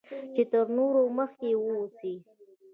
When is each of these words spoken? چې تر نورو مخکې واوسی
چې 0.33 0.41
تر 0.51 0.65
نورو 0.77 1.01
مخکې 1.17 1.49
واوسی 1.57 2.15